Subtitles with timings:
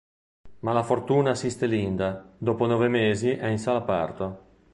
[0.61, 4.45] Ma la fortuna assiste Linda, dopo nove mesi è in sala parto.